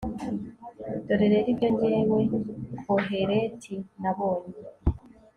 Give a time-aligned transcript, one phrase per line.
[1.05, 2.19] dore rero ibyo jyewe,
[2.83, 4.55] koheleti, nabonye